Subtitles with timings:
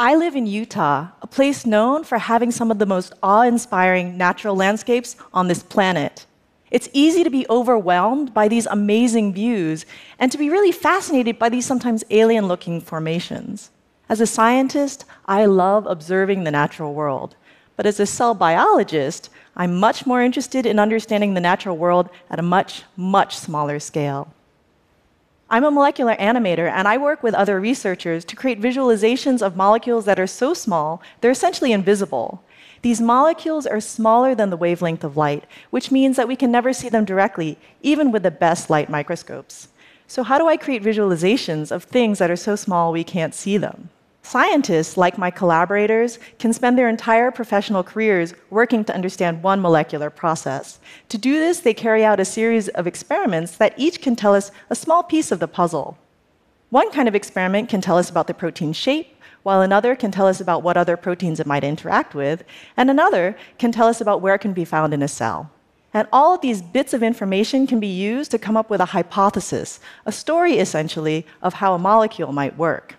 [0.00, 4.16] I live in Utah, a place known for having some of the most awe inspiring
[4.16, 6.24] natural landscapes on this planet.
[6.70, 9.86] It's easy to be overwhelmed by these amazing views
[10.20, 13.70] and to be really fascinated by these sometimes alien looking formations.
[14.08, 17.34] As a scientist, I love observing the natural world.
[17.74, 22.38] But as a cell biologist, I'm much more interested in understanding the natural world at
[22.38, 24.32] a much, much smaller scale.
[25.50, 30.04] I'm a molecular animator, and I work with other researchers to create visualizations of molecules
[30.04, 32.44] that are so small, they're essentially invisible.
[32.82, 36.74] These molecules are smaller than the wavelength of light, which means that we can never
[36.74, 39.68] see them directly, even with the best light microscopes.
[40.06, 43.56] So, how do I create visualizations of things that are so small we can't see
[43.56, 43.88] them?
[44.28, 50.10] Scientists, like my collaborators, can spend their entire professional careers working to understand one molecular
[50.10, 50.80] process.
[51.08, 54.50] To do this, they carry out a series of experiments that each can tell us
[54.68, 55.96] a small piece of the puzzle.
[56.68, 60.26] One kind of experiment can tell us about the protein shape, while another can tell
[60.26, 62.44] us about what other proteins it might interact with,
[62.76, 65.50] and another can tell us about where it can be found in a cell.
[65.94, 68.92] And all of these bits of information can be used to come up with a
[68.92, 72.97] hypothesis, a story essentially of how a molecule might work.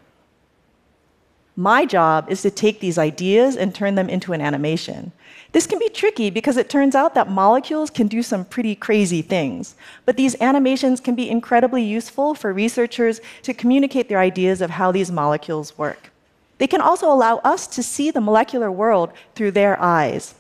[1.59, 5.11] My job is to take these ideas and turn them into an animation.
[5.52, 9.21] This can be tricky because it turns out that molecules can do some pretty crazy
[9.21, 9.75] things.
[10.05, 14.93] But these animations can be incredibly useful for researchers to communicate their ideas of how
[14.93, 16.11] these molecules work.
[16.59, 20.35] They can also allow us to see the molecular world through their eyes.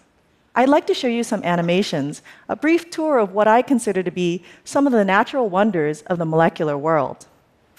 [0.55, 4.11] I'd like to show you some animations, a brief tour of what I consider to
[4.11, 7.25] be some of the natural wonders of the molecular world.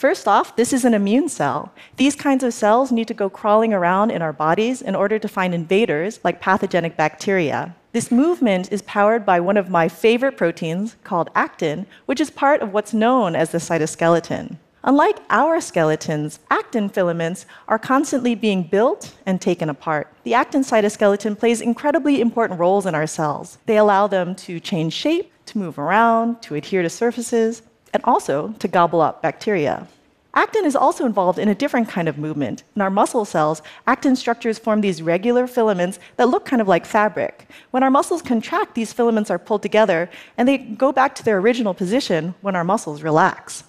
[0.01, 1.75] First off, this is an immune cell.
[1.99, 5.29] These kinds of cells need to go crawling around in our bodies in order to
[5.29, 7.77] find invaders like pathogenic bacteria.
[7.93, 12.63] This movement is powered by one of my favorite proteins called actin, which is part
[12.63, 14.57] of what's known as the cytoskeleton.
[14.85, 20.11] Unlike our skeletons, actin filaments are constantly being built and taken apart.
[20.25, 23.59] The actin cytoskeleton plays incredibly important roles in our cells.
[23.67, 27.61] They allow them to change shape, to move around, to adhere to surfaces,
[27.93, 29.87] and also to gobble up bacteria.
[30.35, 32.63] Actin is also involved in a different kind of movement.
[32.77, 36.87] In our muscle cells, actin structures form these regular filaments that look kind of like
[36.87, 37.49] fabric.
[37.73, 41.39] When our muscles contract, these filaments are pulled together and they go back to their
[41.39, 43.65] original position when our muscles relax.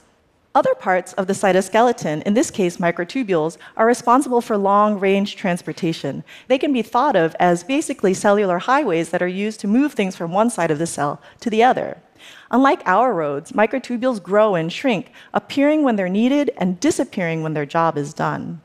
[0.53, 6.25] Other parts of the cytoskeleton, in this case microtubules, are responsible for long range transportation.
[6.50, 10.17] They can be thought of as basically cellular highways that are used to move things
[10.17, 11.97] from one side of the cell to the other.
[12.51, 17.66] Unlike our roads, microtubules grow and shrink, appearing when they're needed and disappearing when their
[17.66, 18.59] job is done.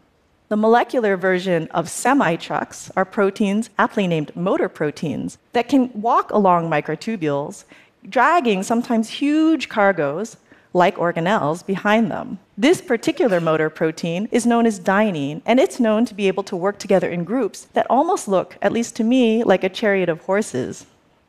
[0.49, 6.33] The molecular version of semi trucks are proteins, aptly named motor proteins, that can walk
[6.33, 7.65] along microtubules,
[8.09, 10.37] dragging sometimes huge cargoes
[10.77, 12.39] like organelles, behind them.
[12.57, 16.55] This particular motor protein is known as dynein, and it's known to be able to
[16.55, 20.21] work together in groups that almost look, at least to me, like a chariot of
[20.21, 20.87] horses.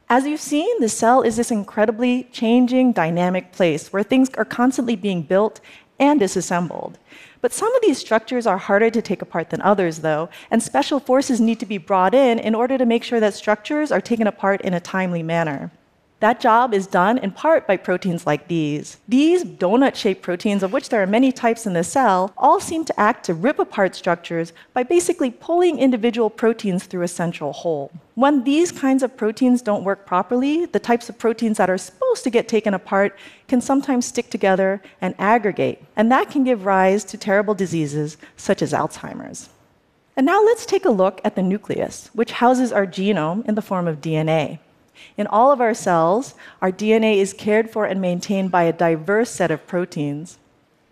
[0.10, 4.96] As you've seen, the cell is this incredibly changing, dynamic place where things are constantly
[4.96, 5.62] being built
[6.00, 6.98] and disassembled.
[7.42, 11.00] But some of these structures are harder to take apart than others, though, and special
[11.00, 14.28] forces need to be brought in in order to make sure that structures are taken
[14.28, 15.72] apart in a timely manner.
[16.20, 18.98] That job is done in part by proteins like these.
[19.08, 22.86] These donut shaped proteins, of which there are many types in the cell, all seem
[22.86, 27.92] to act to rip apart structures by basically pulling individual proteins through a central hole.
[28.16, 32.24] When these kinds of proteins don't work properly, the types of proteins that are supposed
[32.24, 33.16] to get taken apart
[33.48, 38.64] can sometimes stick together and aggregate, and that can give rise to terrible diseases such
[38.64, 39.50] as Alzheimer's.
[40.16, 43.62] And now let's take a look at the nucleus, which houses our genome in the
[43.62, 44.58] form of DNA.
[45.18, 49.30] In all of our cells, our DNA is cared for and maintained by a diverse
[49.30, 50.38] set of proteins.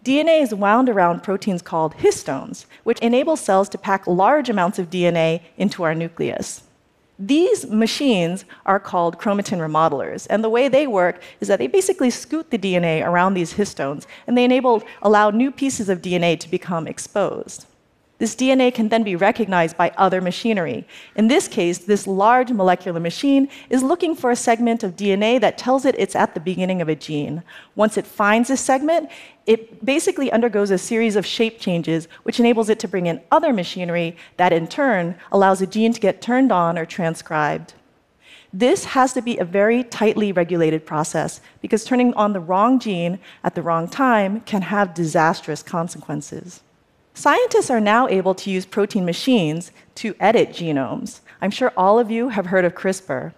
[0.03, 4.89] DNA is wound around proteins called histones, which enable cells to pack large amounts of
[4.91, 6.61] DNA into our nucleus.
[7.17, 12.09] These machines are called chromatin remodelers, and the way they work is that they basically
[12.09, 16.49] scoot the DNA around these histones, and they enable allow new pieces of DNA to
[16.49, 17.65] become exposed.
[18.17, 20.87] This DNA can then be recognized by other machinery.
[21.17, 25.57] In this case, this large molecular machine is looking for a segment of DNA that
[25.57, 27.43] tells it it's at the beginning of a gene.
[27.75, 29.09] Once it finds this segment,
[29.45, 33.51] it basically undergoes a series of shape changes, which enables it to bring in other
[33.51, 37.73] machinery that in turn allows a gene to get turned on or transcribed.
[38.53, 43.19] This has to be a very tightly regulated process because turning on the wrong gene
[43.43, 46.61] at the wrong time can have disastrous consequences.
[47.17, 51.21] Scientists are now able to use protein machines to edit genomes.
[51.41, 53.33] I'm sure all of you have heard of CRISPR.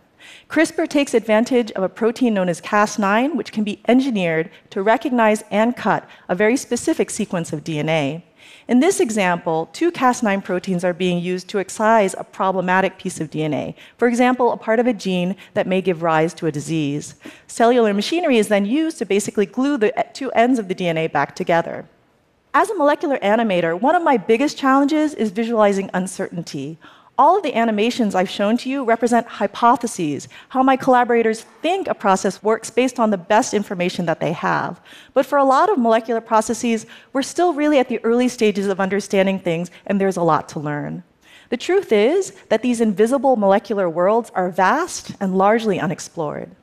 [0.50, 5.44] CRISPR takes advantage of a protein known as Cas9, which can be engineered to recognize
[5.52, 8.24] and cut a very specific sequence of DNA.
[8.68, 13.30] In this example, two Cas9 proteins are being used to excise a problematic piece of
[13.30, 17.14] DNA, for example, a part of a gene that may give rise to a disease.
[17.46, 21.36] Cellular machinery is then used to basically glue the two ends of the DNA back
[21.36, 21.88] together.
[22.60, 26.80] As a molecular animator, one of my biggest challenges is visualizing uncertainty.
[27.16, 31.94] All of the animations I've shown to you represent hypotheses, how my collaborators think a
[31.94, 34.82] process works based on the best information that they have.
[35.14, 38.80] But for a lot of molecular processes, we're still really at the early stages of
[38.80, 41.04] understanding things, and there's a lot to learn.
[41.50, 46.56] The truth is that these invisible molecular worlds are vast and largely unexplored.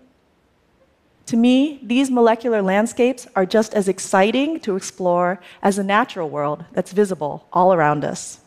[1.26, 6.64] To me, these molecular landscapes are just as exciting to explore as the natural world
[6.72, 8.40] that's visible all around us.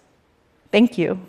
[0.71, 1.19] Thank you.